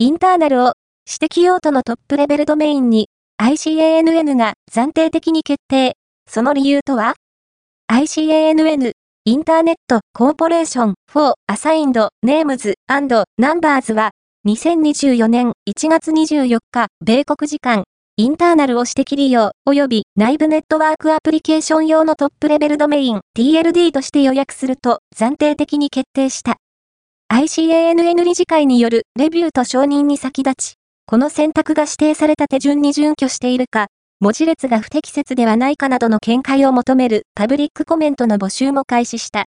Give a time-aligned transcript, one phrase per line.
[0.00, 0.74] インターナルを
[1.08, 3.08] 指摘用途のトップレベルドメインに
[3.42, 5.96] ICANN が暫定的に決定。
[6.30, 7.14] その理由とは
[7.90, 8.92] ?ICANN
[9.24, 14.12] インターネットコーポレーション for Assigned Names and Numbers は
[14.46, 17.82] 2024年1月24日米国時間
[18.16, 26.56] インターナルを指摘利用及び内部ネットワークアプリケーション用のトップレベルドメイン TLD として予約すると暫定的に決定した。
[27.30, 30.74] ICANN 理事会によるレビューと承認に先立ち、
[31.06, 33.86] この選択が指定された手順に準拠しているか、
[34.18, 39.44] 文字列が不適切ではないかなどの見解を求めるパブリックコメントの募集も開始した。